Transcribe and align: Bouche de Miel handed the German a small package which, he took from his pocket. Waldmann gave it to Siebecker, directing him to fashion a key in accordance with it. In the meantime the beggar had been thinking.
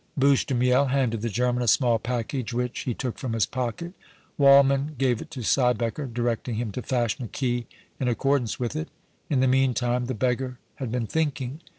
Bouche 0.17 0.47
de 0.47 0.55
Miel 0.55 0.87
handed 0.87 1.21
the 1.21 1.29
German 1.29 1.61
a 1.61 1.67
small 1.67 1.99
package 1.99 2.53
which, 2.55 2.79
he 2.79 2.93
took 2.95 3.19
from 3.19 3.33
his 3.33 3.45
pocket. 3.45 3.93
Waldmann 4.35 4.95
gave 4.97 5.21
it 5.21 5.29
to 5.29 5.41
Siebecker, 5.43 6.07
directing 6.11 6.55
him 6.55 6.71
to 6.71 6.81
fashion 6.81 7.25
a 7.25 7.27
key 7.27 7.67
in 7.99 8.07
accordance 8.07 8.59
with 8.59 8.75
it. 8.75 8.87
In 9.29 9.41
the 9.41 9.47
meantime 9.47 10.05
the 10.07 10.15
beggar 10.15 10.57
had 10.77 10.91
been 10.91 11.05
thinking. 11.05 11.61